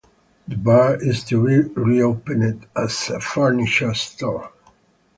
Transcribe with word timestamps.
The 0.47 0.55
bar 0.55 0.95
is 0.99 1.23
to 1.25 1.45
be 1.45 1.61
reopened 1.79 2.65
as 2.75 3.11
a 3.11 3.19
furniture 3.19 3.93
store. 3.93 4.51